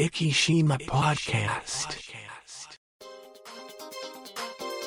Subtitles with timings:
[0.00, 1.86] Ikishima p o d c a s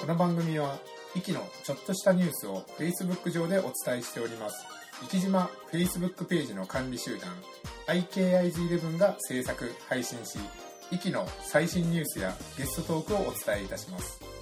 [0.02, 0.80] この番組は、
[1.14, 4.66] イキのちょっとしたニュースを Facebook 上でお伝えしております。
[5.02, 7.30] 生き島 Facebook ページの管理集団、
[7.90, 10.40] IKIG11 が制作、配信し、
[10.90, 14.33] イキの最新ニュースやゲストトークをお伝えいたします。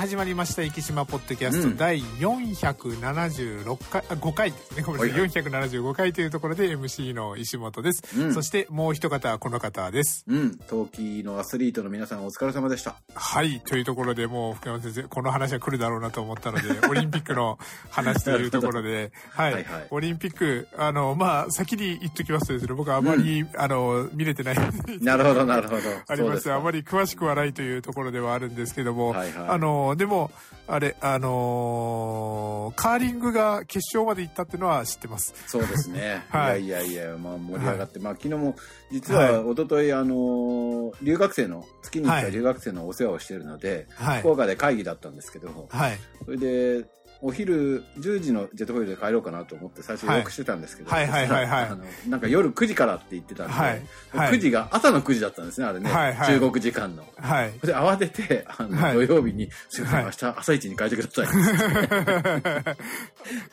[0.00, 0.62] 始まりました。
[0.62, 4.82] 生島ポッドキャスト、うん第476回、あ5回ですね。
[4.82, 5.20] ごめんなさい。
[5.20, 8.02] はい475回というところで MC の石本です。
[8.18, 10.24] うんそしてもう一方はこの方です。
[10.26, 12.96] うん、冬季のアスリートの皆さんお疲れ様でした。
[13.12, 13.60] はい。
[13.60, 17.58] というところでもう福山先生、この話は来るだろうなと思ったので、 オリンピックの
[17.90, 19.52] 話というところで、はい。
[19.52, 24.56] はいはいオリンピック、あの、まあ、先に言っときますとですね、僕はあまり、あの、見れてない。
[25.02, 25.82] なるほど、なるほど。
[26.08, 30.30] ありまして、そうあまり詳しくはないというところではあるんですけども、はいはいあの、でも、
[30.66, 35.34] あれ、あのカーリングが決勝まで行ったっていうのは知ってます。
[35.46, 36.24] すそうですね。
[36.30, 38.54] はいいやいやいや、まあ盛り上がって、まあ昨日も、
[38.92, 44.30] 実はいは一昨日あのー留学生の、月に1はい回留学生のお世話をしているので、はい福。
[44.30, 45.98] 岡で会議だったんですけど、はい。
[46.24, 46.86] それで、
[47.22, 55.90] お昼10時のジェットホイールで帰ろうかなと思って最初予約してたんですけど、はいはいはいはいそしたらあのなんか夜9時からって言ってたんで、はいはい9時が朝の9時だったんですね、あれね。
[55.90, 57.04] はいはい中国時間の。
[57.16, 57.52] はい。
[57.60, 61.26] で、慌てて、あの、はい土曜日に、すいません、はい明日朝一に変えてください。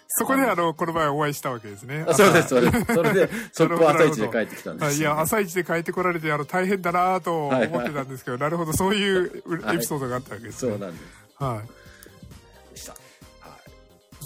[0.07, 2.05] そこであの、この前お会いしたわけですね。
[2.07, 2.85] あそうです、そうです。
[2.93, 10.71] それで、 な速るほど攻朝一で帰ってきたんですよ、はいいや、朝一で帰ってこられて、あの、大変だなと思ってたんですけど、なるほど、そういうはいエピソードがあったわけですね。
[10.71, 11.03] そうなんで
[11.37, 11.86] はい。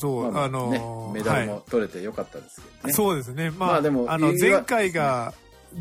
[0.01, 2.93] そう、まあまあのね、ーメダルはも取れてよかったですけどいね。
[2.93, 3.51] そうですね。
[3.51, 5.33] まあ、まあでもあの、前回が、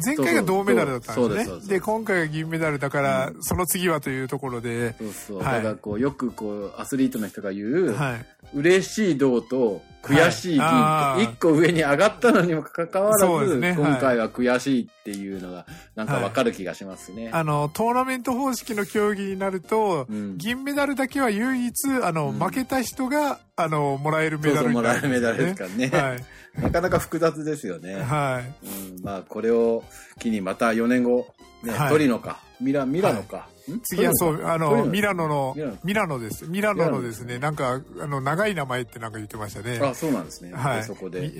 [0.04, 1.66] 前回が銅メダルだったんですね。
[1.66, 5.42] で今回が銀メダルだから、その次はというところで、そうそう。
[5.42, 8.26] はいだからこう、よくこう、アスリートの人が言う、はい。
[8.55, 17.31] 嬉しい銅と悔しい銀はいあーと、一個上に上がったのにもかかわらず、ねはい今回は悔しいっていうのが、なんかわかる気がしますね。
[17.33, 26.09] あの、トーナメント方式の競技になると、うん銀メダルだけは唯一、あの、うん負けた人が、あの、もらえるメダルそうそう、もらえるメダルですねからね。
[26.09, 26.62] はい。
[26.62, 27.97] なかなか複雑ですよね。
[27.97, 28.97] はい。
[28.97, 29.84] うん、まあ、これを
[30.19, 31.27] 機にまた4年後、
[31.62, 33.50] ね、はいトリノか、ミラ、ミラノか。
[33.69, 33.81] ん？
[33.82, 36.47] 次はそう、あの、ミラノのミラノ、です。
[36.47, 39.78] ミラノのですね、なんか、あの、長い名前ってなんか言ってましたね。
[39.82, 40.53] あ、そうなんですね。
[40.53, 40.76] はい。
[40.78, 41.31] でそこで、はい。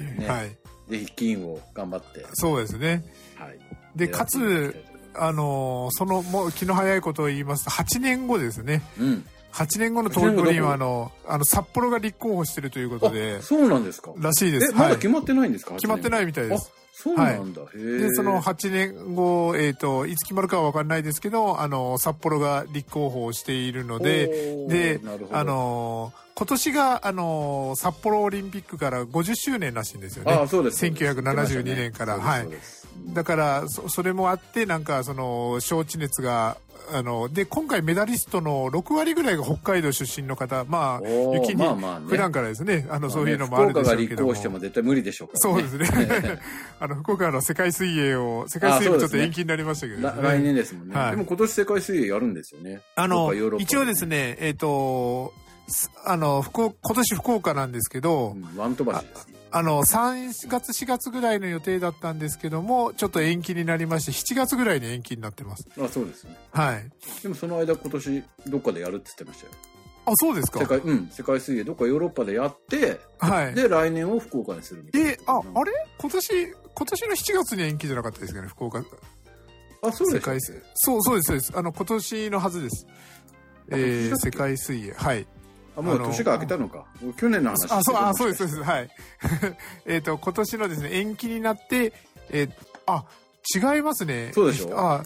[0.91, 2.27] ぜひ金を頑張って。
[2.35, 3.05] そうですね。
[3.37, 3.59] はい。
[3.97, 4.75] で、狙かつ、
[5.15, 8.83] あの、その、もう気の早いことを言いますと、8年後ですね。
[8.99, 9.27] うん。
[9.53, 14.13] 8年後の東京五輪は、あの、あの、札幌が立候補してるということであ、、そうなんですか。
[14.17, 14.75] えらしいです。、はい。
[14.75, 15.75] まだ決まってないんですか？
[15.75, 16.71] 決まってないみたいです。
[17.01, 17.63] あ、そうなんだ。
[17.63, 17.79] へえ。
[17.99, 25.01] で、その8年後、えっ、と、いつ決まるかは分かんないですけど、あの、札幌が立候補をしているので、で
[25.33, 30.33] あの、今年が、あの、札幌オリンピックから50周年らしいんですよね。
[30.33, 30.85] あ、そうです。
[30.87, 32.49] 1972年からはい
[33.15, 36.57] だから、そそれもあって、なんか、その、招致熱が、
[36.93, 41.65] あの、で、今回メダリストの6割ぐらいが北海道出身の方、まあ、雪に、
[42.09, 44.35] 普段からですね、あの、そういうのもあるでしょうけども。
[44.35, 45.29] しても絶対無理でしょう。
[45.35, 45.89] そうですね。
[46.81, 50.95] あの、福岡の世界水泳を、世界水泳もちょっと延期になりましたけど、ら来年ですもんね。
[50.95, 52.81] はいでも今年世界水泳やるんですよね。
[52.95, 54.07] あの一応です。
[54.07, 55.33] ね、えっ、と、
[55.69, 59.29] すあの、福岡、今年福岡なんですけど、うん、ワン飛ばしです。
[59.53, 65.67] あの、3月、4月ぐらいの予定だったんですけども、ちょっと延期になりまして、7月ぐらいに延期になってます。
[65.81, 66.37] あ、そうですね。
[66.53, 66.91] はい。
[67.23, 69.53] でもその間今年どっかでやるって言ってましたよ。
[70.07, 73.55] あ、そうですか世界、うん、世界水泳どっかヨーロッパでやって、はい。
[73.55, 75.11] で、来年を福岡にするみたいな。
[75.11, 75.73] え、あ、あれ？
[75.99, 78.85] 今年、今年の7月に延期じゃなかったですかね、福岡。
[79.83, 80.63] あ、そうです世界水泳。
[80.75, 81.53] そう、そうです、そうです。
[81.57, 82.87] あの、今年のはずです。
[83.71, 84.93] えー、世界水泳。
[84.93, 85.27] はい。
[85.81, 86.85] あ、もう年が明けたのか。
[87.17, 88.71] 去年の話あ、そう、あ、そうです、すそうです。
[88.71, 88.91] はい。
[89.87, 91.93] えっと、今年のですね、延期になって、
[92.31, 92.51] えー
[92.87, 93.05] あ、
[93.75, 94.31] 違いますね。
[94.35, 94.79] そうでしょ？
[94.79, 95.05] あ、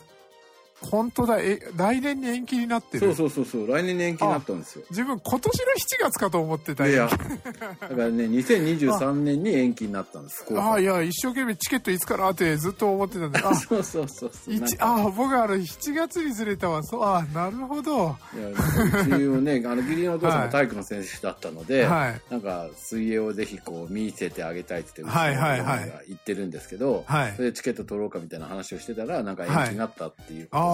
[0.90, 1.38] 本当だ。
[1.40, 3.14] え、来年に延期になってる。
[3.14, 4.84] そうそうそうそう、来年に延期になったんですよ。
[4.90, 10.74] 自分、今年の7月かと思ってたいや、だからね、2023年に延期になったんです、福岡。
[10.74, 14.54] あ、いや、一生懸命チケットいつからってずっと思ってたんで、 あ、そうそうそうそう。
[14.54, 16.82] なん一かあ、僕あの、7月にずれたわ。
[16.82, 18.16] そう、あ、なるほど。
[18.36, 22.20] いや、なんかうちをね、 あの、義理のお父さんが体育の先生だったので、はい。
[22.30, 30.73] なんか、水泳をぜひこう、見せてあげたいって言って、はいはいはい言ってるんですけど、はいそれでチケット取ろうかみたいな話をしてたら、なんか延期になったっていうことで、あ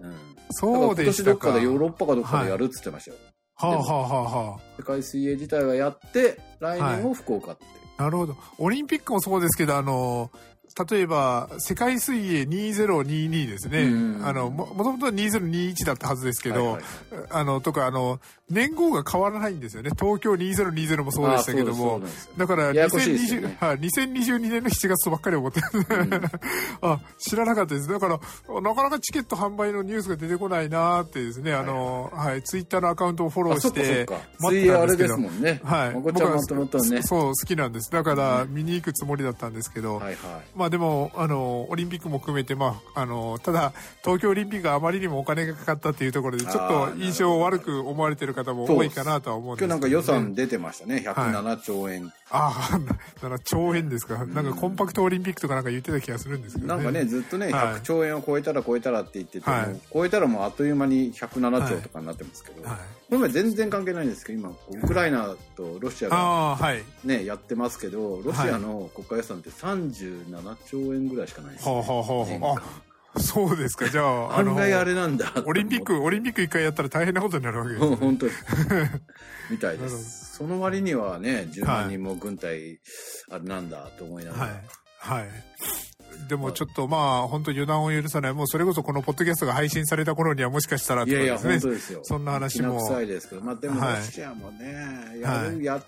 [0.00, 0.14] うん。
[0.50, 1.50] そうでだから今年どしたか。
[1.50, 3.16] っかでヨーロッパかどっかでやるって言ってましたよ。
[3.56, 7.64] はあ、はあはあは世界水泳自体はやって、来年を福岡って。
[7.98, 8.36] あ、なるほど。
[8.58, 10.30] オリンピックもそうですけど、あの、
[10.90, 13.82] 例えば、世界水泳2022ですね。
[13.82, 16.82] うんあの、も、もともとは2021だったはずですけど、はいはい
[17.30, 19.90] あの、とか、あの、年号が変わらないんですよね。
[19.98, 22.02] 東京2020もそうでしたけども。
[22.36, 25.66] だからややこしいですよ2020、ねはい、2022年の7月とばっかり思ってる。
[26.82, 27.88] あ、知らなかったです。
[27.88, 34.14] だから、なかなかチケット販売のニュースが出てこないなーってですね、あの、はい、ツイッターのアカウントをフォローしてか。
[34.40, 35.60] 待っ水泳あれでてたんですけどすもんね。
[35.64, 35.94] はい。
[35.94, 37.02] まこちゃんもともとね。
[37.02, 37.90] そう、好きなんです。
[37.90, 40.16] だから、見に行くつもりだったんですけど、はいはい。
[40.54, 43.72] まあでも、あの、オリンピックも含めて、まあ、あの、ただ、
[44.02, 51.04] 東京オリンピックがあまりにもお金がかかったっていうところで、ちょっあとー印象を悪く思われてる方も多いかなとは思うんですけど、今日なんか予算出てましたね。
[51.06, 52.12] 107兆円。
[52.30, 54.24] ああ、だから兆円ですか。
[54.26, 56.82] なんかコンパクトオリンピックとかなんか言ってた気がするんですけどね。
[56.82, 62.78] なんかね、ずっとね、はい100兆円を超えたら超えたらって言ってて、はい超えたらもうあっという間に107兆とかになってますけど、はい。
[62.78, 62.82] こ
[63.12, 66.20] れ前全然関係ないんですけど、今、ウクライナとロシアがあ
[66.52, 66.82] あ、はい。
[67.04, 71.80] ね、やってますけど、ロシアの国家予算って37兆円ぐらいしかないんですよ、ね。
[71.80, 72.62] はあはあは
[73.16, 73.20] あ。
[73.20, 73.88] そうですか。
[73.88, 75.32] じゃあ、 あの、案外あれなんだ。
[75.46, 78.32] オリンピック、オリンピック一回やったら大変なことになるわけですね、 本当に。
[79.50, 80.34] みたいです。
[80.36, 82.80] その割にはね、10万人も軍隊、
[83.30, 84.44] あれなんだと思いながら。
[84.46, 85.20] はい。
[85.20, 85.28] はい。
[86.28, 88.32] でもちょっとまあ、本当予断を許さない。
[88.32, 92.00] もうそれこそこのポッドキャストが配信された頃にはもしかしたらといやいや、かですね本当ですよ。
[92.02, 95.84] そんな話も臭いですけど、まあでもはいロシアもね、やる、はいやっ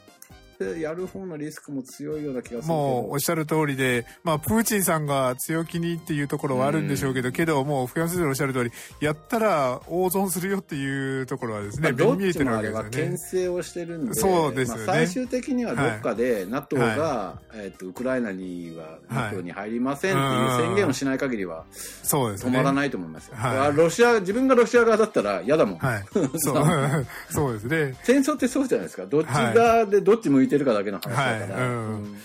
[0.56, 2.74] て、やる方のリスクも強いような気がする。
[2.74, 13.18] もうおっしゃる通りで、まあ、プーチンさんが強気にっていうところはあるんでしょうけど、けど、もう、福山先生のおっしゃる通り、やったら大損するよっていうところはですね、目に見えてるわけですよね牽。
[13.18, 21.64] 制をしてるんで、そうですよねまあ最終的にはどっかで NATO が、はえっとウクライナにははい NATO に入りませんっていう宣言をしない限りは
[22.02, 22.52] そうですね。
[22.52, 23.36] 止まらないと思いますよ。
[23.36, 25.78] はいロシア自分がロシア側だったら嫌だもん。
[25.78, 26.04] はい。
[26.38, 26.56] そう、
[27.30, 27.94] そうですね。
[28.04, 29.06] 戦争ってそうじゃないですか。
[29.06, 31.26] どっち側でどっち向いてるかだけの話だから。
[31.32, 32.16] はいうんうん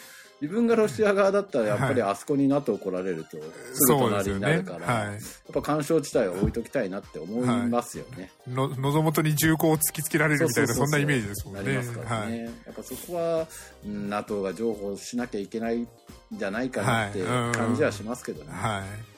[0.42, 3.38] 自分がロシア側だったらやっぱりあそこに NATO 来られると
[3.74, 5.20] すぐ隣になるから、ねはいやっ
[5.54, 8.32] ぱ干渉地帯を置いときたいなって思いますよね。
[8.48, 11.62] の、喉元に銃口を突きつけられるみたいな、そんなイメージですもんね。
[11.64, 12.32] なりますからね。
[12.32, 12.44] はい。
[12.46, 13.48] やっぱそこは、
[13.86, 15.88] うん NATO が譲歩しなきゃいけないん
[16.32, 18.52] じゃないかなって感じはしますけどね。
[18.52, 19.11] はい。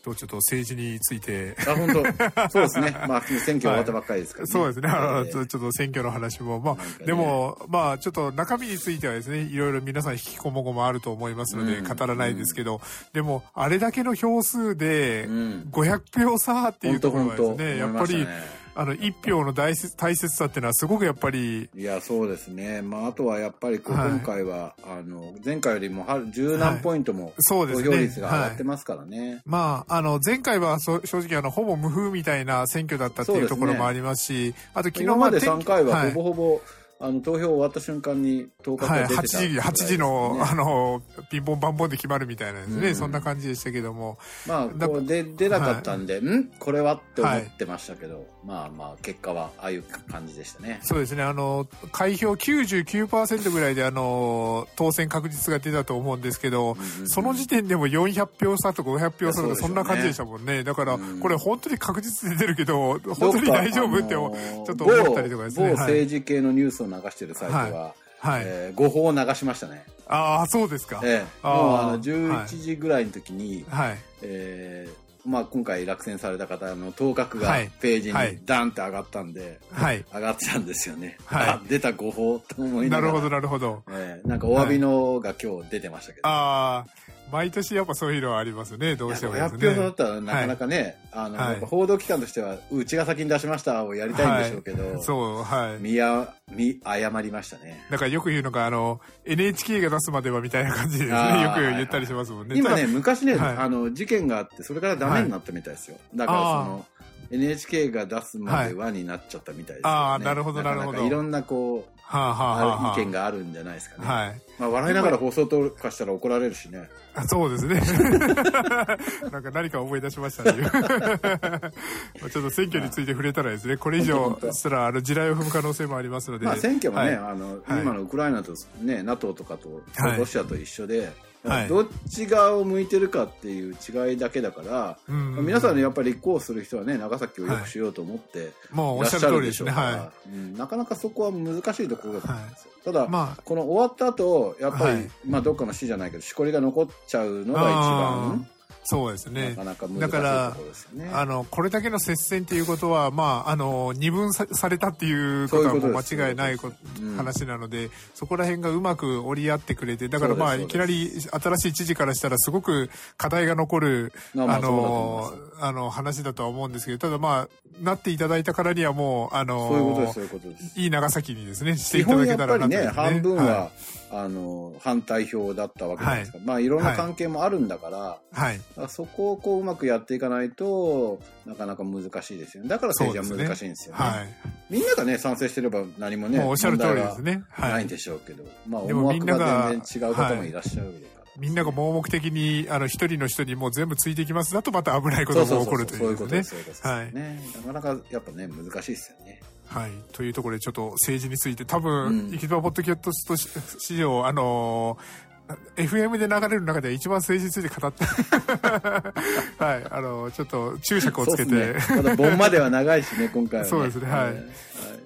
[0.00, 2.94] と、ちょっと政治について、あ、本当そうですね。
[3.08, 4.52] まあ、選挙終わったばっかりですからね。
[4.52, 4.88] そうですね。
[4.88, 12.80] あの、ええちょっと選挙の話も、まあ、ねでも、まあ、ちょっと中身についてはですね、いろいろ皆さん引きこもごもあると思いますので、うん語らないですけど、
[13.12, 15.68] でも、あれだけの票数でう、ん。
[15.70, 22.82] 500票差っていうところはですね、やっぱり、ね、あの、一票の大切大切さっていうのはすごくやっぱり、いや、そうですね。
[22.82, 27.96] まあ、あとはやっぱり今回は、あの、前回よりもは十何ポイントも、投そうですね。
[27.96, 29.42] 票率が上がってはいますからね。
[29.44, 36.60] まあ、あの、前回はそ正直あの、ほぼ無風みたいな選挙だったっていうところもありますし、あと昨日今まで天3回ははいほぼほぼ、
[37.02, 40.62] あの、投票終わった瞬間に当確はい、8が出てた時、8時の、ぐらいですね。
[40.62, 42.94] あの、ピンポンパンポンで決まるみたいなですね、うん。
[42.94, 46.50] そんな感じでしたけども、まあ、だこうで出なかったんで、ん？
[46.58, 46.94] これは？
[46.94, 50.80] って思ってましたけど、まあまあ、結果はああいう感じでしたね。
[50.82, 60.64] そうですね、あの、開票99%ぐらいで、あの、当選確実が出たと思うんですけど、うんうんその時点でも400票差とか500票差とか、そんな感じでしたもんね。
[60.64, 61.20] だから、うん。
[61.20, 64.28] これ本当に確実に出るけど、本当に大丈夫って、ちょ
[64.62, 65.70] っと思ったりとかですね。
[65.70, 68.42] 某政治系のニュースを流してるサイトは、はい。
[68.44, 69.84] えー誤報を流しましたね。
[70.06, 71.00] ああ、そうですか。
[71.04, 73.98] ええあーもうあのはい11時ぐらいの時に、はい。
[74.22, 80.04] えーまあ、今回落選された方の当確がはいページにはいダンって上がったんで、はい。
[80.12, 81.18] 上がってたんですよね。
[81.26, 83.12] はいあ出た誤報と思いながら。
[83.12, 83.82] なるほど、なるほど。
[83.90, 86.26] ええなんかお詫びのが今日出てましたけど。
[86.28, 86.86] ああ、
[87.32, 89.88] 毎年やっぱそういうのはありますね、どうしてもです500票だね。
[89.88, 95.82] ったらなかなかね、あの、はい報道機関としては、うちが先に出しましたをやりたいんでしょうけど、そう、はい。
[95.82, 97.86] 見や、見、誤りましたね。
[97.90, 101.10] だからよく言うのが、あの、NHK が出すまではみたいな感じでね、
[101.42, 102.56] よく言ったりしますもんね。
[102.56, 105.96] 今ね、昔ね、はいあの、事件があって、それからダメになったみたいですよ。
[106.14, 106.86] だからその、
[107.30, 114.08] NHK が出すまではになっちゃったみたいですよ、ねあーなるほどなるほどいろんなこう、はあ、はあはあ意見があるんじゃないですかね。
[114.08, 114.40] はい。
[114.58, 116.90] まあ、笑いながら放送とかしたら怒られるしね。
[117.14, 117.80] あそうですね。
[119.30, 120.62] なんか何か思い出しましたね。
[120.62, 120.68] ま
[122.26, 126.46] あちょっと選挙について触れたらですね、 これ以上すらあの地雷を踏む可能性もありますので。
[126.46, 131.12] まあ、選挙もね、はいあの、はい今のウクライナとね、NATO とかと、はいロシアと一緒で、
[131.44, 131.68] はい。
[131.68, 139.70] どっち側を向いてるかっていう違いだけだから、うんうん皆さんね、やっぱり立候補する人はね、長崎を良くしようと思って、もうおっしゃいらっしゃる通りですね。
[139.70, 140.54] るでしょうん。
[140.56, 142.70] なかなかそこは難しいところだと思うんですよ。
[142.84, 143.08] ただ、い。
[143.08, 145.10] まあ、この終わった後、やっぱり、はい。
[145.26, 148.48] まあどっかの市じゃないけど、しこりが残っちゃうのが一あ番、
[148.84, 151.10] そうですねなかなか難しいだからところですよね。
[151.12, 167.48] あのこれだけの接戦っていうことは、まあ、あの二分さされたっていうことはもう間違いないこうん話なので、そこら辺がうまく折り合ってくれてだからまあいきなり新しい知事からしたらすごく課題が残るまあのあの話だとは思うんですけどただまあ
[167.82, 170.80] なっていただいたからにはもうあのそういうことです、そういうことです。
[170.80, 173.70] いい長崎にですねして基いただ本やったらなと、りね、半分は、は
[174.12, 176.38] あの、反対票だったわけじゃないですか。
[176.44, 182.68] まあ、いろんな関係もあるんだから、い、はい、だからそこをこううまくやっていかないとなかなか難しいですよね。
[182.68, 184.04] だから政治は難しいんですよね。
[184.04, 184.28] はい
[184.70, 191.20] みんながね、賛成してれば何もね、もうおっしゃる通りです問ねはいないんでしょうけど、まあ思惑がが全然違う方もいらっしゃるから。
[191.38, 196.50] みんなが盲目的にあの一人の人にもう全部ついていきますだとまた危ないことも起こるということでいうねす。
[196.50, 196.86] そういうことです。
[196.86, 199.40] はいね、なかなかやっぱね、難しいですよね。
[199.70, 199.92] はい。
[200.12, 205.29] というところでちょっと政治について多分、うん生きばポッドキャスト史上、あのー
[205.76, 208.04] FM で流れる中で一番政治に語って、
[209.58, 211.74] はい、あのーちょっと注釈をつけて、ね。
[211.90, 213.70] まだ盆までは長いしね、今回は、ね。
[213.70, 214.24] そうですねはい。
[214.24, 214.44] はい。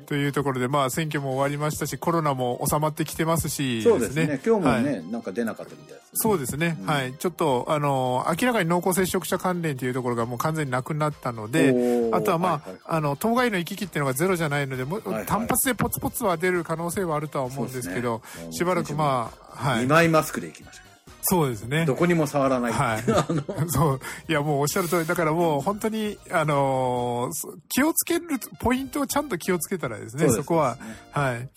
[0.04, 4.40] というところで、まあ選挙も終わりましたし、コロナも収まってきてますし、そうですね。
[4.44, 5.04] 今日もね、はい。
[5.10, 6.08] なんか出なかったみたいです、ね。
[6.14, 6.86] そうですね、うん。
[6.86, 7.14] はい。
[7.14, 19.88] ちょっと、あのー明らかに濃厚接触者関連というところがもう完全になくなったので、あとはまあ、はいはいあの、当該の行き来っていうのがゼロじゃないので、もうはいはい単発でポツポツは出る可能性はあるとは思うんですけど、しばらくまあ、はい2。
[19.88, 20.84] 枚マスクで行きました。
[21.26, 21.86] そうですね。
[21.86, 22.72] どこにも触らない。
[22.72, 23.02] はい。
[23.72, 24.00] そう。
[24.28, 28.26] いや、もうおっしゃる通り、だからもう本当に、あのーそ気をつける
[28.60, 30.76] ポイントをちゃんと気をつけたらですね、そうですそこは。
[31.12, 31.48] はい。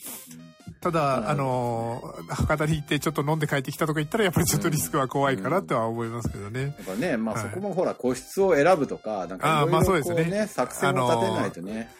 [0.79, 6.73] ただ、あのー博多に行ってちょっと飲んで帰ってきたとか言ったら、やっぱりちょっとリスクは怖いかなとは思いますけどね。
[6.79, 11.91] だからね、まあはいそこもほら、個室を選ぶとか、なんかあーまあいろいろこうそうですねね、作戦を立てないとね。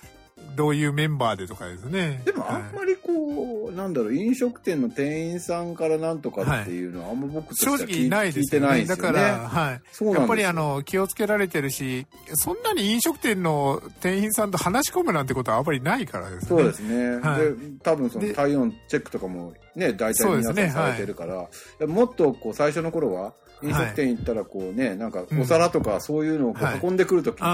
[0.58, 2.22] どういうメンバーでとかですね。
[2.26, 8.68] でもあんはいまりこう、なんだろう、飲食店の店員さんからなんとかっていうのはあんま僕として正は聞い直ないですよね。
[8.68, 9.14] ないんですよね。
[9.14, 9.82] だから、はい。
[10.16, 16.48] やっぱりあの、気をつけられてるし、そんなに飲食店の店員さんと話し込むなんてことはあんまりないからですね。
[16.50, 17.18] そうですね。
[17.18, 21.48] はいで、多分そので体温チェックとかもね、大体皆さんされてるから、い
[21.80, 26.78] やもっとこう最初の頃は、飲食店行ったらこうね、なんかお皿とかそういうのをこはい。
[26.78, 27.48] う運んでくるときに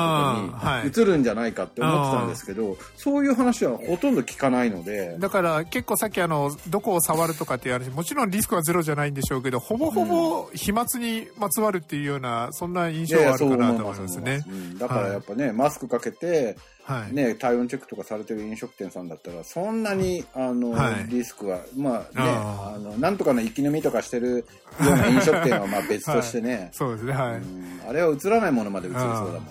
[0.85, 14.43] 映るんじゃないかって思ってたんですけど、そういう話はほとんど聞かないので、だから結構さっきあのどこを触るとかっていう話もちろんリスクはゼロじゃないんでしょうけどほぼほぼ飛沫にまつわるっていうようなそんな印象はあるかなと思いますね。
[14.47, 17.13] うんだからやっぱね、マスクかけて、はい。
[17.13, 21.05] ね、体温チェックとかされてる飲食店さんだったら、そんなに、あの、はい。
[21.07, 24.45] リスクは、まあね、ああの、なんとかの生き飲みとかしてるよ
[24.79, 27.13] うな飲食店はまあ別としてね、 そうですね。
[27.13, 29.41] あれは映らないものまで映りそうだもんね。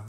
[0.00, 0.06] うん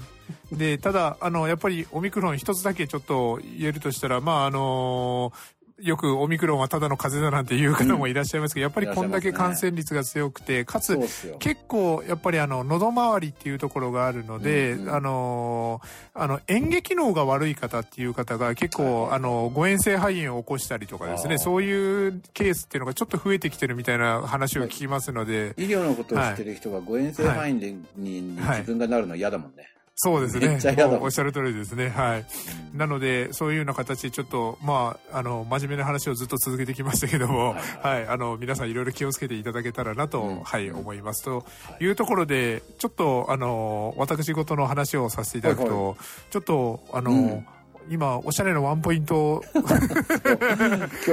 [0.52, 5.34] で、ただ、あの、やっぱりオミクロン一つだけちょっと言えるとしたら、まあ、あの
[5.80, 10.98] よくオミクロンはただの風邪だなんていう方もいらっしゃいますけど、やっぱりこんだけ感染率が強くて、かつ。
[11.40, 14.88] 結構やっぱりあの喉周りっていうところがあるので、うん。
[14.88, 15.88] うんあのー
[16.20, 18.94] あの嚥下機能が悪い方っていう方が結構、はい。
[18.94, 29.70] はいあの誤嚥性肺炎を起こしたりとかですねそういうケースっていうのがちょっと増えてきてるみたいな話を聞きますので、医療のことを知ってる人が誤嚥性肺炎でに自分がなるの嫌だもんね。
[30.00, 30.60] そうですね。
[31.02, 31.90] おっしゃる通りですね。
[31.90, 32.26] はい。
[32.78, 37.58] なのでそういうような形でちょっとまああの真面目な話をずっと続けてきましたけどもはい。
[37.82, 40.44] はい、あの皆さんいろいろ気をつけていただけたらなと、うん。
[40.44, 41.24] はい思います。
[41.24, 41.46] と
[41.82, 41.88] い。
[41.88, 45.96] うところでちょっとあの私事の話をさせていただくと、はいは
[46.30, 47.48] ちょっとあの、うん。
[47.90, 49.42] 今おしゃれのワンポイント。
[49.56, 49.64] 今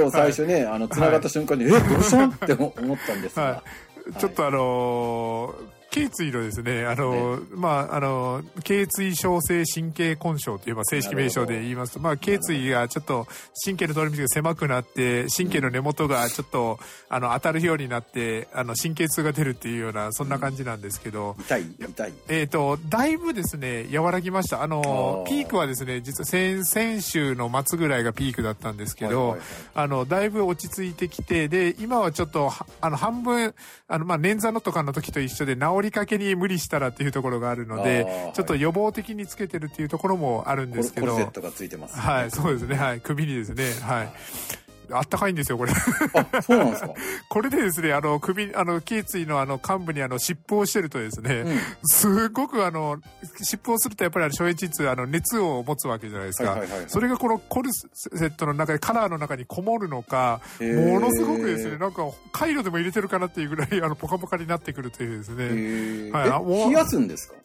[0.05, 3.63] 日最初ね、あの、繋がった瞬間に、え、どうしたんって思ったんですが、は
[4.09, 13.27] い、ちょっとあのー頸椎のですね、あのーまあ、あのー頸椎小性神経根症という、まあ、正式名称で言いますと、まあ、頸椎がちょっと
[13.63, 22.13] 神経の通り道が狭くなって、神経の根元がちょっと、あの、当たるようになって、あの、神経痛が出るっていうような、そんな感じなんですけど、痛い痛い。
[22.27, 24.63] えっ、と、だいぶですね、和らぎました。
[24.63, 29.47] あのピークはですね、実は先、先週の末ぐらいがピークだったんですけど、はいはいはい。
[29.75, 33.53] あの、だいぶ落ち着いてきて、で、今はちょっと、はあの、半分、
[33.87, 44.09] あの、まあ、捻挫のとかの時と一緒で、治りかけに無理したらっていうところがあるのあでー、ちょっと予防的につけてるっていうところもあるんですけど、コルセットがついてます、はい、そうですね、はい、首にですね、はい。
[44.91, 45.71] あったかいんですよ、これ。
[45.71, 46.89] あ、そうなんですか？
[47.29, 52.97] これでですね、あの、首、あの、頸椎のあの、幹部にあの、湿布をしてるとですね、うんすごくあの、
[53.41, 56.57] 湿布をするとやっぱりあの、消炎痛、あの、熱を持つわけじゃないですか。
[56.87, 66.11] それがこのコルセットの中で、カラーの中にこもるのか、ものすごくですね、なんか、回路でも入れてるかなっていうぐらい、あの、ポカポカになってくるというですね。
[66.11, 67.35] はいあも冷やすんですか？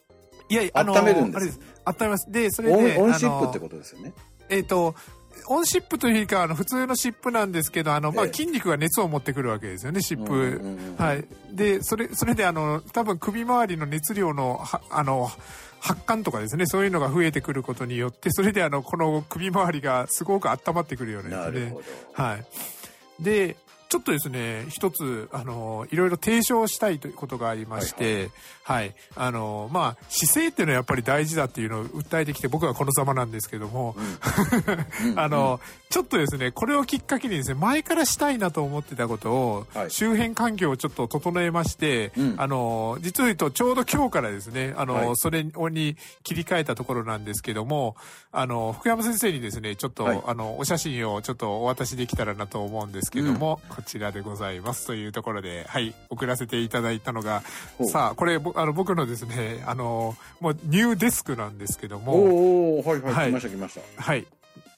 [0.49, 1.61] いや、あの、温めるんです。
[1.85, 2.31] 温めます。
[2.31, 4.13] で、それで、オンシップってことですよね。
[4.49, 4.97] えっ、と、
[5.47, 10.61] オンシップというよりかはあの普通の湿布なんですけど、あの、まあ、ええ筋肉が熱を持ってくるわけですよね、湿布。
[10.99, 11.25] はい。
[11.53, 15.31] で、それ、それであの、多分首周りの熱量の、はあの、
[15.81, 21.83] 発汗とかですね、そういうのが増えてくることによって、それであの、この首周りがすごく温まってくるようなですねなるほ。
[22.17, 22.23] ど。
[22.23, 22.45] はい。
[23.23, 23.57] で、
[23.91, 28.31] ちょっとですね、一つ、あの、いろいろ提唱したいということがありまして、
[28.63, 33.97] はい、あの、まあ、姿勢っていうのはやっぱり大事だっていうのを訴えてきて、僕はこのざまなんですけども、
[35.17, 39.91] あの、ちょっとですね、これをきっかけにですね、前からしたいなと思ってたことを、はい。
[39.91, 42.35] 周辺環境をちょっと整えまして、うん。
[42.39, 45.17] あの、実を言うと、ちょうど今日からですね、あの、はい。
[45.17, 47.97] それに切り替えたところなんですけども、
[48.31, 50.23] あの、福山先生にですね、ちょっと、はい。
[50.25, 57.43] あの、お写真をちょっとお渡しできたらなと思うんですけども、こちらでございますというところで、はい、送らせていただいたのが
[57.91, 64.03] さあ、これ、ぼあの、僕のですね、あの、もうニューデスクなんですけども、おおはいはい、はい来ました来ました。
[64.03, 64.27] はい。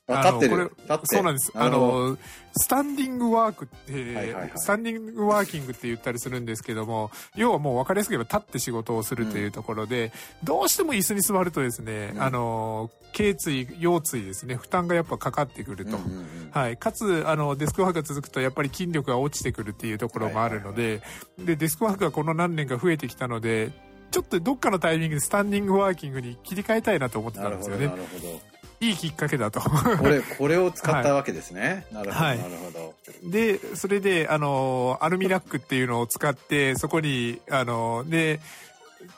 [0.09, 0.73] あ立ってる
[1.05, 1.53] そうなんです。
[1.55, 2.19] あの、
[2.57, 15.97] スタンディングワークって、スタンディングワーキングって言ったりするんですけども、要はもう分かりやすく言えば立って仕事をするというところで、どうしても椅子に座るとですね、うんあの、頸椎、腰椎ですね、負担がやっぱかかってくると。
[15.97, 16.77] うんうんうんはい。
[16.77, 21.01] かつ、あの、デスクワークが続くと、やっぱり筋力が落ちてくるっていうところもあるので、
[21.39, 23.71] で、デスクワークがこの何年か増えてきたので、
[24.11, 27.97] ちょっとどっかのタイミングでスタンディングワーキングに切り替えたいなと思ってたんですよねな。
[27.97, 28.52] るほど。
[28.83, 29.61] いいきっかけだと。
[29.61, 31.87] これ、 これを使ったわけですね。
[31.93, 32.95] なるほど、はいなるほど。
[33.31, 38.41] で、それで、あの、アルミラックっていうのを使って、そこに、あの、で、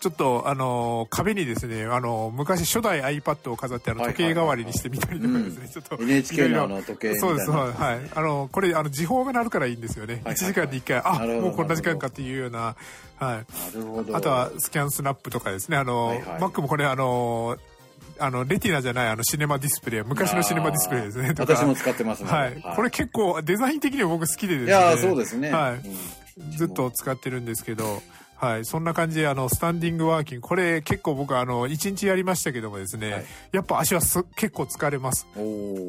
[0.00, 6.02] ちょっと、あの、壁にですね、あの、昔初代 iPad を飾って、あの、はい時計代わりにしてみたりとかですね、 ちょっと。
[6.02, 7.14] NHK のあの時計。
[7.14, 8.00] そうです、そうですはい。
[8.14, 10.20] あの、これ、あの、時報が鳴るからいいんですよね。
[10.24, 12.74] はい1時間に1回、あ、もうこんな時間かっていうような、は
[13.18, 13.26] い。
[13.26, 13.42] な
[13.74, 14.16] るほど。
[14.16, 17.56] あとは、スキャンスナップとかですね、あの、はいはい Mac もこれ、あの、
[18.18, 21.34] あの、レティナじゃない、あの、シネマディスプレイ、昔のシネマディスプレイですね。
[21.36, 22.30] 私も使ってますね。
[22.30, 22.62] はい。
[22.76, 24.66] これ結構、デザイン的には僕好きでですね。
[24.66, 25.50] いやーそうですね。
[25.50, 25.80] はいうん
[26.50, 28.02] ずっと使ってるんですけど、
[28.36, 28.64] はい。
[28.64, 35.26] そんな感じで、あの、スタンディングワーキング、これ結構僕、あの、一日やりましたけどもですね、はいやっぱ足はす結構疲れます。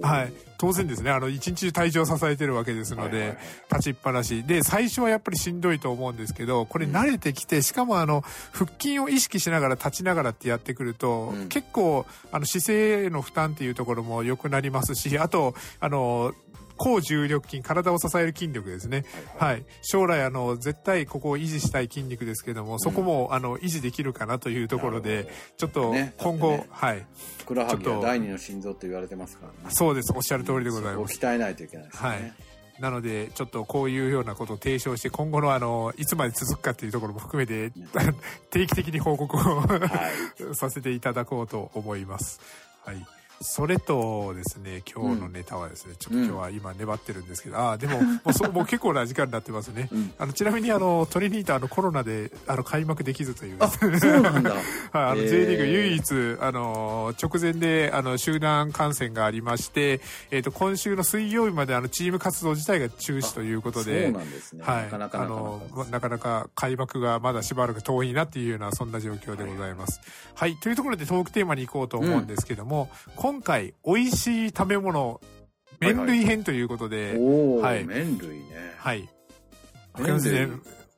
[0.02, 0.34] はい。
[0.58, 3.38] 当然ですね、あの、一日中体重を支えてるわけですので、
[3.72, 4.44] 立ちっぱなし。
[4.44, 16.34] で、最初はやっぱりしんどいと思うんですけど、これ慣れてきて、しかもあの、腹筋を意識しながら立ちながらってやってくると、うん結構、あの、姿勢への負担っていうところも良くなりますし、あと、あの、
[16.78, 19.06] 高重力筋、体を支える筋力ですね。
[19.38, 19.66] はい。
[19.82, 27.06] 将来、あの、絶対ここを維持したい筋肉ですけども、そこも、あの、維持できるかなというところで、ちょっとね、今後、ねはい。
[27.40, 29.58] ふくらはぎちょっとは第二の心臓と言われてますからね。
[29.70, 30.14] そうです。
[30.14, 31.18] おっしゃる通りでございます。
[31.20, 32.10] 鍛えないといけないですね。
[32.10, 32.34] はい。
[32.80, 37.72] なので、ちょっとこういうようなことを提唱して、今後のあの、いつまで続くかっていうところも含めて、
[38.50, 39.78] 定期的に報告をは
[40.52, 40.56] い。
[40.56, 42.42] させていただこうと思います。
[42.86, 43.06] はい。
[43.42, 49.90] それとですね、今日のネタはですね、ちょっと今日は今粘ってるんですけど、ああ、でも、 もうそう、もう結構な時間になってますね。
[49.92, 53.58] うんあの、ちなみにあの、トリニータあのコロナで、あの、開幕できずという。
[53.60, 53.90] あ、そう
[54.22, 54.52] なんだ。
[54.54, 54.60] はい、
[54.94, 64.64] あの、J リーグ唯一、あの、直前で、あの、集団感染がありまして、えっ、と、今週の水曜日まで、あの、チーム活動自体が中止ということそうで、なんですね。
[64.64, 64.84] はい。
[64.84, 70.00] なかなかあのなかなか開幕がまだしばらく遠いなっていうような、そんな状況でございます。
[70.34, 70.56] はい。
[70.58, 72.90] というところでトークテーマに行こうと思うんですけども、
[73.26, 75.20] 今回、美味しい食べ物、
[75.80, 78.76] 麺類編ということで、おお、はい麺類ね。
[78.78, 79.10] はい。
[79.98, 80.48] 麺類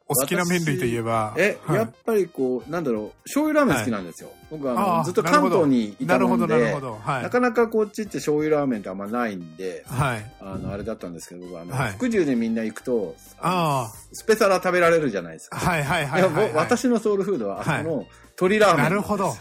[0.09, 4.31] お好きな麺類といえば、え、はいやっぱりこう、なんだろう、醤油ラーメン好きなんですよ。
[4.51, 6.99] 僕はあのあーずっと関東にいなるほど、たもんで、なるほど。
[7.01, 7.23] はい。
[7.23, 10.31] なかなかこっちって醤油ラーメンってあんまないんで、はい。
[10.41, 15.65] あの、あれだったんですけど、僕はあの、はい福寿でみんな行くと、あスペサラ食べられるじゃないですあ、か。
[15.65, 19.33] はいはいはい私のソウルフードは、あこの鶏ラーメンなるほど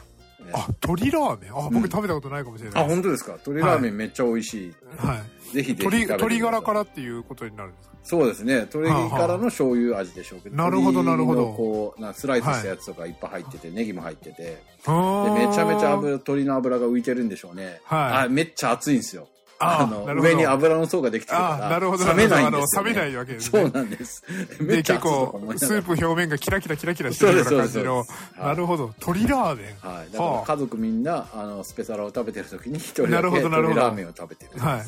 [0.45, 0.59] ですよ。
[0.59, 1.57] ねあ、鶏ラーメン？
[1.57, 3.33] あ、うん僕食べたことないかもしれないあ、本当ですか？
[3.33, 4.75] 鶏ラーメンめっちゃ美味しい。
[4.97, 5.55] はい。
[5.55, 7.97] ぜひぜひ鶏、鶏ガラからっていうことになるんですか？
[8.03, 8.55] そうですね。
[8.73, 10.57] 鶏からの醤油味でしょうけど。
[10.57, 14.43] なるほどなるほどこう、なスライスしたやつとかいっぱい入ってて、ネギも入ってて。
[14.43, 14.53] で、
[14.87, 17.81] めちゃめちゃ油、鶏の油が浮いてるんでしょうね。
[17.85, 19.27] はいあ、めっちゃ熱いんですよ。
[19.59, 21.71] あーの上に油の層ができてるあから。
[21.71, 22.91] なるほど冷めないんですよ、ね。
[22.91, 24.25] 冷めないわけですねそうなんです。
[24.61, 28.05] めで、結構スープ表面がキラキラキラキラしてるような感じの
[28.39, 28.87] なるほど。
[28.89, 29.89] 鶏ラーメン。
[29.89, 30.13] はい。
[30.13, 34.61] だからは家族みんな、あの、スペサラを食べてる時に一人だけなるほどなるほど鶏ラーメンを食べてる。
[34.61, 34.87] はい。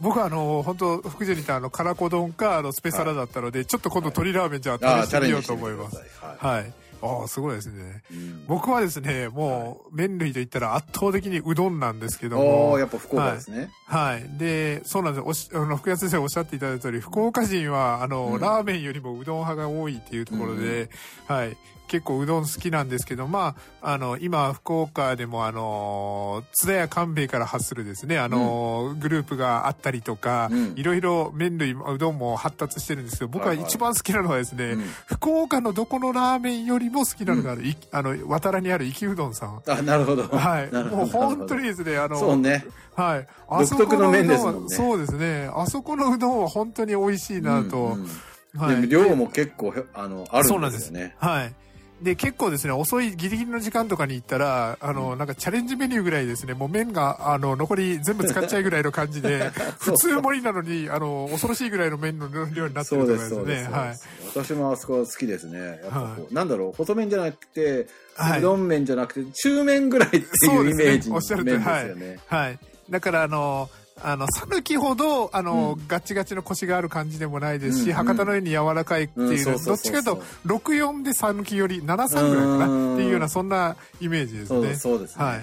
[0.00, 5.96] 僕はあの、本当福寿にいたあの、辛子丼か、あの、スペサラだったので、ちょっと今度鶏ラーメンじゃあ試してみようと思います。
[6.38, 6.72] はい。
[7.02, 7.20] はい。
[7.20, 8.02] ああ、すごいですね。
[8.10, 12.80] うん僕はですね、もう、麺類といったら圧倒的にうどんなんですけどおもー、。
[12.80, 13.70] やっぱ福岡ですね。
[13.86, 14.38] はい。
[14.38, 15.24] で、そうなんです。
[15.26, 20.90] おし、あの、福谷先生おっしゃっていただいた通り、福岡人は、あの、うんラーメンよりもうどん派が多いっていうところで、
[21.26, 21.56] はい。
[21.92, 39.60] 結構うどん好きなんですけど、まあ、あの、今、福岡でもあの、津田屋官兵衛から発するですね、あの、グループがあったりとか、うんいろいろ麺類、うどんも発達してるんですけど、僕ははいはい一番好きなのはですね、うん福岡のどこのラーメンよりも好きなのが、い あの、渡良にある生きうどんさん。
[39.68, 40.22] あ、なるほど。
[40.28, 40.72] はい。
[40.72, 42.64] もう本当にですね、あの、そうね。
[42.96, 43.26] はい。
[43.50, 45.50] 独特の麺ですもんねあそこのうどんはそうですね。
[45.54, 47.76] あそこのうどんは本当に美味しいなと。
[47.76, 48.08] うんうん
[48.56, 48.82] はい。
[48.82, 50.92] で量も結構へあのあるそうんなんです。
[51.18, 51.54] はい。
[52.02, 63.28] で、結構ですね、遅いギリギリの時間とかに行ったら、あの、なんかチャレンジメニューぐらいですね、もう麺が、あの、残り全部使っちゃうぐらいの感じで、 普通盛りなのに、あの、恐ろしいぐらいの麺の量になってるとかですね。
[63.28, 63.98] そうですそうはい。
[64.34, 65.58] 私もあそこ好きですね。
[65.58, 67.86] やっぱこはうなんだろう細麺じゃなくて、
[68.16, 70.22] はいうどん麺じゃなくて中麺ぐらいってい
[70.66, 72.18] うイメージのおっしゃる通り麺ですよね。
[72.26, 72.58] はい。
[72.90, 77.88] だから、あの、あの、讃岐ほど、あの、ガチガチのコシがある感じでもないですし、うん。
[77.90, 82.94] うん博多のように柔らかいっていうどっちかというと、64で讃岐より73ぐらいかなうん。
[82.94, 84.74] っていうような、そんなイメージですね。
[84.74, 85.24] そうですね。
[85.24, 85.40] はい。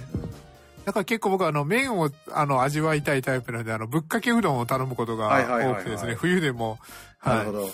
[0.86, 6.80] だから結構僕はあの麺をあの味わいたいタイプなのであのぶっかけうどんを頼むことが多くてですね冬でも、
[7.20, 7.70] はなるほど。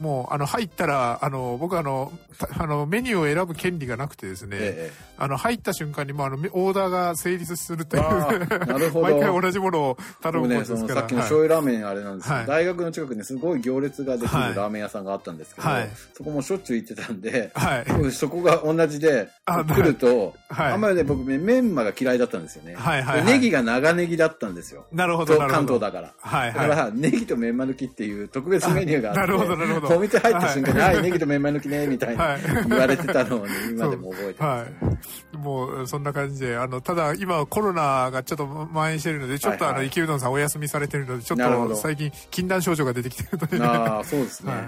[0.00, 8.00] い、もうあの入ったらあの僕はあのたあのメニューを選ぶ権利がなくてですね、えあの入った瞬間にもうあのオーダーが成立するとえ。
[8.00, 8.48] いう。
[8.66, 9.02] なるほど。
[9.14, 12.46] 毎回同じものを頼むんですから、さっきの醤油ラーメンあれなんですけど、はい。
[12.46, 14.54] 大学の近くにすごい行列ができるはい。
[14.54, 15.90] ラーメン屋さんがあったんですけど、はい。
[16.16, 20.72] そこもしょっちゅう行ってたんで、はい、僕そこが同じで、あ来ると、はい。
[20.72, 22.74] あんまりね、僕ね、メンマが嫌いだったんですよね。
[22.74, 23.26] はいはいはい。
[23.26, 24.86] でネギが長ネギだったんですよ。
[24.92, 25.66] なるほどとなるほど。
[25.68, 26.14] 関東だから。
[26.20, 26.54] はい。
[26.54, 34.70] だから、ネギとメンマ抜きっていう特別メニューがあって、あなるほどなるほどお店入った瞬間に、はい、ネギとメンマ抜きね、みたいはない言われてたのをね、 今でも覚えてます。
[34.92, 35.00] は
[35.34, 35.36] い。
[35.36, 44.52] もう、そんな感じで、あの、ただ、今、コロナがちょっと蔓延してるので、ちょっと、はいはいあの、池うどんさんお休みされてるので、ちょっと、最近、禁断症状が出てきてるので、 ああ、そうですね。
[44.52, 44.62] はい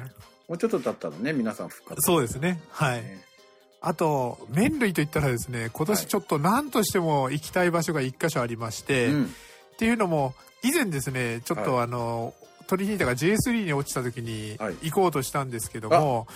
[0.49, 2.03] もうちょっと経ったらね、皆さん復活。
[2.03, 2.61] そうですね。
[2.71, 3.03] はい。
[3.03, 3.21] ね
[3.81, 9.25] あと、麺類といったらですね、今年ちょっと何としても行きたい場所が一箇所ありまして、うん。
[9.25, 9.29] っ
[9.77, 12.35] ていうのも、以前ですね、ちょっとはあの、
[12.67, 16.27] トリニータが J3 に落ちた時にはい行こうとしたんですけども、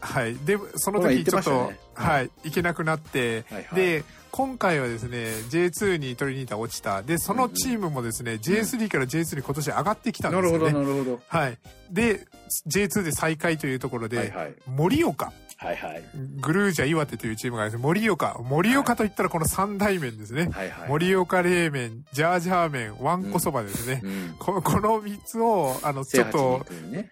[0.00, 0.36] はい。
[0.36, 7.02] で、その時ちょっと、ねはい、行けなくなって、はいはいで、今回はですね、J2 にトリニータ落ちた。
[7.02, 10.86] で、そのチームもですね、J3 から J2 に今年上がってきたんなるほど、ですよね。
[10.88, 11.20] なるほど。
[11.26, 11.58] はい。
[11.90, 12.26] で、
[12.68, 14.54] J2 で再開というところで、はいはい。
[14.66, 15.32] 盛岡。
[15.60, 16.04] はいはい。
[16.40, 18.38] グルージャ岩手というチームがあります盛岡。
[18.48, 20.50] 盛岡といったらこの三大麺ですね。
[20.52, 20.88] はいはい。
[20.88, 24.00] 盛岡冷麺、ジャージャー麺、わんこそばですね。
[24.04, 24.36] うん。
[24.38, 26.64] ここの3つを、あの、ちょっと。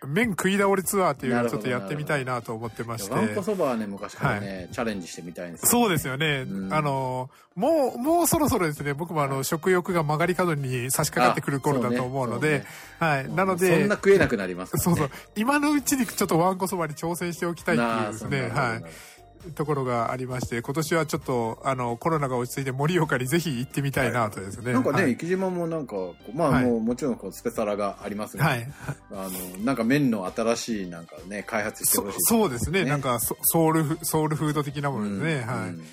[0.07, 3.13] 麺食い倒れツアーっていうのをちょっとやってみたいなと思ってまして。
[3.13, 6.45] わんこそばはね、昔からね、チャレンジしてみたいんですよそうですよね。
[6.49, 12.65] うんあの、もう、もうそろそろですね、僕もあの、食欲が曲がり角に差し掛かってくる頃だと思うので、
[13.01, 13.33] はい。
[13.33, 14.83] なのでそんな、食えなくなりますね。
[14.83, 15.11] そうそう。
[15.37, 18.83] 今のうちにちょっとわんこそばに挑戦しておきたいっていうですね、はい。
[19.55, 24.73] ところがありまして、今年はちょっと、あの、コロナが落ち着いて盛岡にぜひ行ってみたいなとですね。
[24.73, 25.95] なんかね、はい生島もなんか、
[26.35, 28.69] まあはいもうもちろんこうスペサラがありますが、はい。
[29.13, 32.17] あの、なんか麺の新しいなんかね、開発してそほしい。
[32.23, 35.45] そうですねねなんかソソウルフ、ソウルフード的なものですね。
[35.45, 35.69] はい。
[35.69, 35.85] うん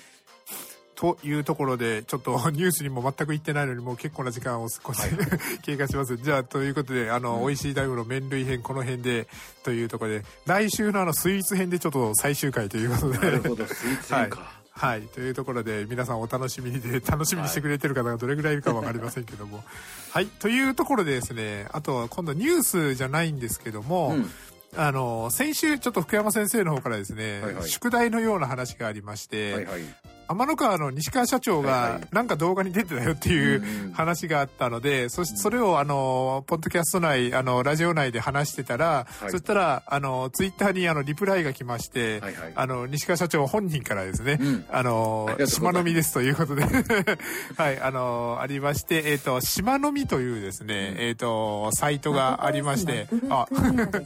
[1.04, 5.02] というところで、ちょっと ニュースにも全く行ってないのに、もう結構な時間を少し、
[5.62, 6.16] 経過します。
[6.16, 9.28] じゃあ、ということで、あの、美味しい大の麺類編、この辺で、
[9.62, 13.18] というところで、来週のあの、スイーツ編でちょっと最終回ということで。
[13.18, 14.64] なるほど、スイーツ編か。
[14.70, 15.02] はい。
[15.02, 19.62] というところで、皆さんお楽しみにで、楽しみにしてくれてる方がどれぐらいいるかわかりませんけども。
[20.10, 20.26] はい。
[20.26, 24.30] というところでですね、あと、今度ニュースじゃないんですけども、うん
[24.76, 29.80] あの、先週ちょっと福山先生の方からですね、はいはい宿題のような話がありまして、はいはい。
[30.28, 32.08] 天の川の西川社長はいがはい。
[32.12, 39.30] なんか動画に出てたよっていう話があったので、そしてそれをあの、ポッドキャスト内、あの、ラジオ内で話してたら、はい。
[39.30, 42.52] そしたら、あの、ツイッターにあの、リプライが来まして、はいはい。
[42.54, 44.64] あの、西川社長本人からですね、うん。
[44.70, 46.64] あの島飲みですということで、
[47.56, 53.46] はい、あの、ありまして、えっ、と、島飲みというですね、えっ、と、サイトがありまして、あ、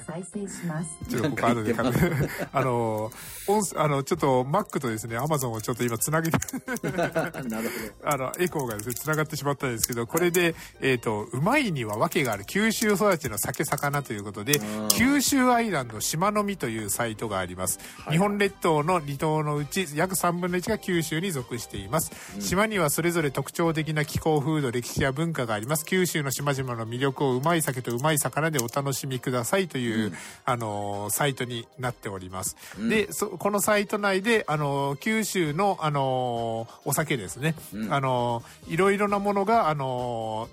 [0.07, 0.89] 再生します。
[1.09, 1.75] ちょっとここ後で
[2.53, 3.11] あの、
[3.47, 6.39] 音声あの、ちょっと Mac とですね、Amazon をちょっと今つなげて、
[7.49, 17.79] なるほあの、エコーがですね、繋がってしまったんですけど、これで、えっ、と、うまいには訳がある、九州育ちの酒魚ということでうん、九州アイランド島のみというサイトがあります。
[18.05, 22.11] はい日本列島の離島のうち、約3分の1が九州に属しています。
[22.41, 25.85] 島にはそれぞれ特徴的な気候、風土、歴史や文化があります。
[25.85, 30.13] 九州の島々の魅力をうまい酒とうまい魚でお楽しみくださいという、
[30.45, 32.57] あの、サイトになっております。
[32.89, 37.55] で、そこのサイト内で、あの、九州の、あの、お酒ですね。
[37.75, 37.93] うん。
[37.93, 40.49] あの、いろいろなものが、あの、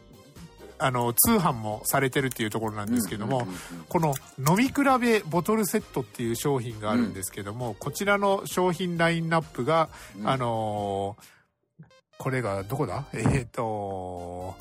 [0.77, 3.85] あの通販もされてるっていうところなんですけども、うんうんうんうん。
[3.87, 10.29] この飲み比べボトルセットっていう商品があるんですけども、こちらの商品ラインナップが、うん。
[10.29, 11.25] あのー
[12.17, 13.03] これがどこだ？
[13.11, 14.55] えっ、と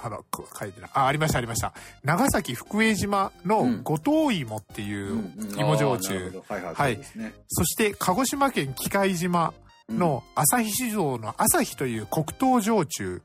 [0.00, 0.90] あの、こ書いてない。
[0.94, 1.72] あ、ありました、ありました。
[2.04, 3.82] 長崎福江島うのん。
[3.82, 6.94] 五島芋っていう芋焼酎、はいはい、はい。
[6.94, 7.34] そうですね。
[7.48, 9.52] そして鹿児島県喜界島
[9.98, 13.22] の朝日酒造の朝日という黒糖焼酎。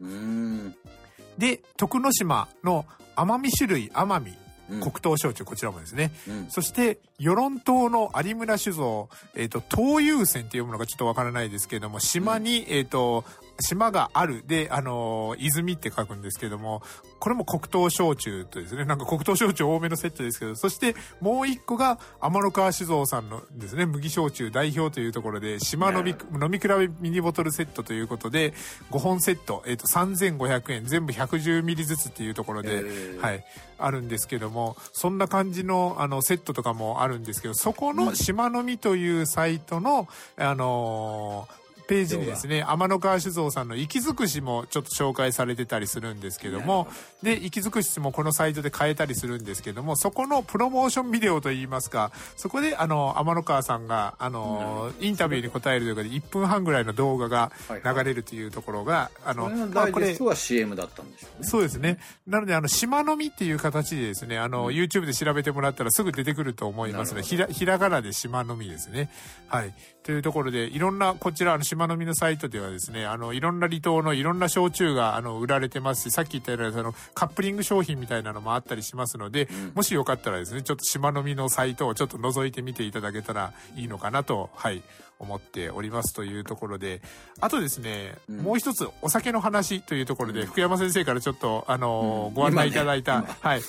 [1.37, 4.33] で、徳之島の甘み種類甘み
[4.69, 4.79] うん。
[4.79, 6.11] 黒糖焼酎、こちらもですね。
[6.27, 6.47] うん。
[6.49, 13.23] そして、与論島の有村酒造、えっ、と、東遊船っていうものがちょっとわからないですけれども、島に、えっ、と、
[13.59, 14.43] 島がある。
[14.45, 16.81] で、あのー泉って書くんですけども、
[17.19, 28.53] これも黒糖焼酎とですね、なんか黒糖焼酎多めのセットですけど、そしてもう一個が天の川酒造さんのですね、麦焼酎代表というところで、島飲み、飲み比べミニボトルセットということで、
[28.91, 32.83] 5本セット、えっ、と、3500円、全部110ミリずつっていうところで、
[33.19, 33.43] はい、
[33.79, 46.87] あるんですけども、そんな感じの、あの、セットとかもあるんですけど、そこの島のみというサイトの、あのーページにですね、天の川酒造さんの息づくしもちょっと紹介されてたりするんですけども、
[47.23, 61.47] で、息づくしもこのサイトで買えたりするんですけども、そこのプロモーションビデオといいますか、そこで、あの、天の川さんが、あの、インタビューに答えるというかで1分半ぐらいの動画が流れるというところが、あの、これのまあダイジェストは CM だったんでしょうね。
[61.47, 61.99] そうですね。
[62.27, 69.09] なので、あの、島のみっていう形でですね、あの、YouTube で調べてもらったらすぐ出てくると思いますので、ひら、ひらがなで島のみですね。
[69.47, 69.73] はい。
[70.07, 84.81] というところで、いろんな、こちら、あの、島のみのサイトではですね、あの、いろんな離島のいろんな焼酎が、あの、売られてますし、さっき言ったような、その、カップリング商品みたいなのもあったりしますので、もしよかったらですね、ちょっと島のみのサイトをちょっと覗いてみていただけたらいいのかなと、はい。
[85.19, 87.01] 思っておりますというところで、
[87.39, 88.37] あとですね、うん。
[88.37, 92.33] もう一つお酒の話というところで、福山先生からちょっと、あのーうん。
[92.33, 93.35] ご案内いただいた、今ね。
[93.41, 93.61] はい。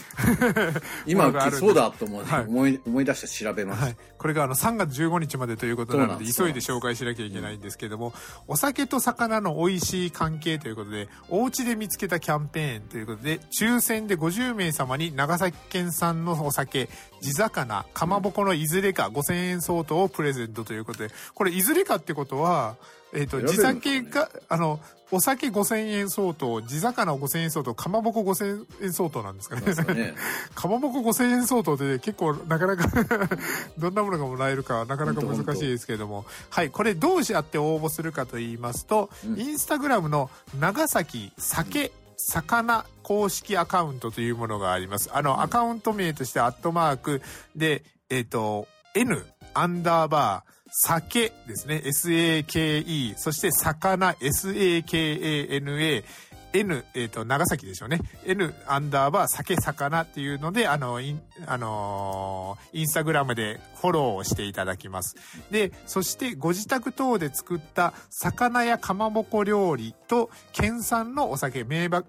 [1.06, 1.60] 今 ものがあるんです。
[1.60, 2.46] そうだと思う、はい。
[2.46, 3.96] 思い思い出して調べました、はい。
[4.18, 8.12] これがあの3月15日までということなので、急いで紹介しなきゃいけないんですけども、
[8.46, 16.88] お酒と魚の美味しい関係ということで、お家で見つけたキャンペーンということで、抽選で50名様に長崎県産のお酒、
[17.20, 22.76] 地魚、かまぼこのいずれか5000円相当をプレゼントということで、これいずれかってことは、
[23.14, 29.74] えっ、と、地酒が、あの、お酒5000円相当、地魚5000円相当、かまぼこ5000円相当なんですかね？
[29.74, 30.14] かね。
[30.54, 32.88] かまぼこ5000円相当で結構なかなか
[33.78, 36.26] どんなものがもらえるかなかなか難しいですけれども。
[36.50, 39.40] はいこれどうやって応募するかと言いますと、うん。
[39.40, 47.22] インスタグラムの長崎酒魚公式アカウントというものがありますあのアカウント名としてアットマーク
[47.56, 51.82] でえっ、と N アンダーバー酒ですね。
[51.84, 53.14] SAKE。
[53.16, 56.04] そして魚 SAKANA。
[56.52, 58.00] N、えっ、と、長崎でしょうね。
[58.24, 65.16] N アンダーバー酒魚っていうので、あの、イン、あのーインスタグラムでフォローをしていただきます。
[65.50, 72.04] で、そしてご自宅等で作った魚やかまぼこ料理と県産のお酒、銘柄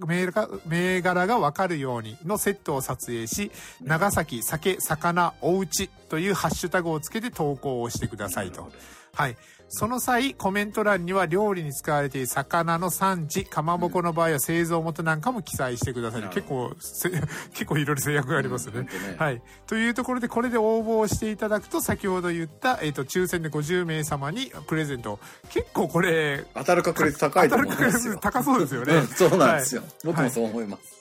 [0.66, 8.72] 銘柄がわかるようにのセットを撮影し、長崎酒魚おうちというハッシュタグをつけて投稿をしてくださいと。
[9.14, 9.38] はい。
[9.70, 16.22] その際、コメント欄には料理に使われている魚の産地、かまぼこの場合は製造元なんかも記載してください。
[16.22, 17.10] なる結構せ、
[17.54, 18.80] 結構いろいろ制約がありますね。
[18.80, 19.42] うんねはい。
[19.68, 25.20] というところで、これで応募をしていただくと、先ほど言った、えっ、と、抽選で50名様にプレゼント。
[25.50, 29.08] 結構これ、当たる確率高いと思い当たる確率高そうですよねうん。
[29.08, 30.99] そうなんですよ、はい僕もそう思います、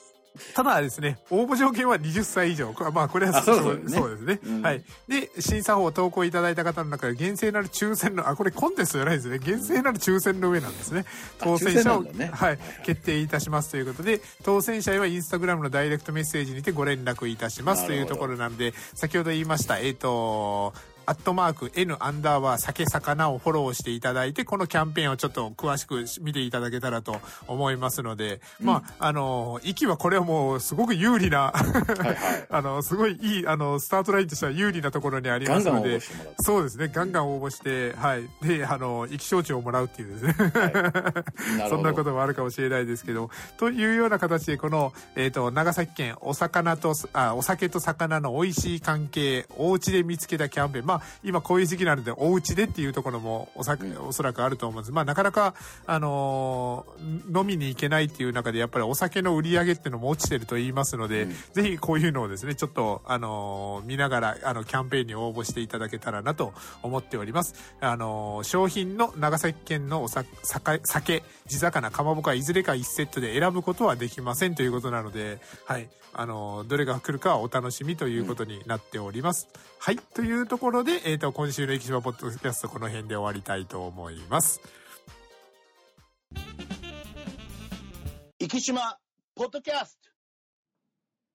[0.53, 2.73] ただですね、応募条件は20歳以上。
[2.93, 4.39] まあ、これはあそうそうそうですね。
[4.43, 4.83] うんはい。
[5.07, 9.39] で、審査法を投稿いただいた方の中で、厳正なる抽選の、あ、これコンテストじゃないですね。
[9.39, 11.05] 厳正なる抽選の上なんですね。
[11.39, 20.73] あ当選者を、ねはい決定いたしますということで、当選者へはインスタグラムのダイレクトメッセージにてご連絡いたしますというところなんで、先ほど言いました、えっ、と、
[21.09, 32.17] アットマーク N アンダーバー酒魚をフォローしていただいて、このキャンペーンをちょっと詳しく見ていただけたらと思いますので、まあ、あの、息はこれはもうすごく有利な、はいはい
[32.51, 36.01] あの、すごいいい、あの、スタートラインとしては有利なところにありますのでガンガン
[36.41, 38.29] そうですね、ガンガン応募して、はい。
[38.43, 40.51] で、あの、意気消値をもらうっていうですね。
[40.53, 50.85] なるほどそんなこともあるかもしれないですけど、というような形で、この、えっ、と、長崎県お魚と、あ、お酒と魚の美味しい関係、お家で見つけたキャンペーン。
[50.85, 53.73] まあ今こういう時期なのでお家でっていうところもおそ
[54.05, 54.91] おそらくあると思うんです。
[54.91, 55.53] まあなかなか
[55.85, 61.35] あのー飲みに行けないっていう中でやっぱりお酒の売り上げっていうのも落ちてると言いますので、うん。
[61.53, 67.53] ぜひこういうのをですねちょっとあのー見ながらあのキャンペーンに応募していただけたらなと思っております。
[67.79, 75.89] あのー商品の長崎県のおさ酒酒地魚かまぼこはいずれか1セットで選ぶことはできませんということなのではい。
[76.13, 79.97] あのーどれが来るかはお楽しみということになっております、はい。
[79.97, 84.59] というところで、えー、と今週の「駅島ポッドキャスト」この辺で終わりたいと思います。
[88.39, 88.97] 生島
[89.35, 90.09] ポッドキャスト。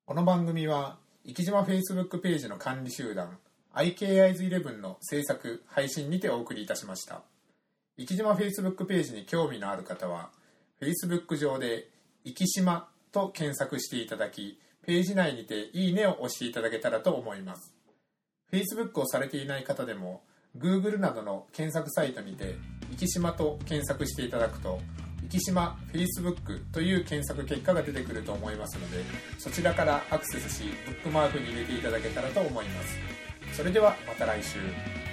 [0.06, 3.38] この番組は生島 Facebook ページの管理集団
[3.74, 7.22] IKIs11 の制作配信にてお送りいたしました。
[7.96, 10.30] 生島 Facebook ページに興味のある方は
[10.80, 11.90] Facebook 上で
[12.24, 17.73] 「生島」と検索していただきページ内にて「いいね」を押していただけたらと思います
[18.54, 20.22] Facebook をされていない方でも
[20.56, 22.54] Google などの検索サイトにて
[22.96, 24.80] 「生島」と検索していただくと
[25.28, 29.02] 生島 Facebook という検索結果が出てくると思いますので
[29.38, 32.96] そちらからアクセスしブックマークに入れていただけたらと思います。
[33.56, 35.03] それではまた来週。